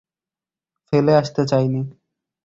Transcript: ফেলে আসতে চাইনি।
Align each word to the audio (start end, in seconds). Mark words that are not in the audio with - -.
ফেলে 0.93 1.13
আসতে 1.15 1.41
চাইনি। 1.45 1.81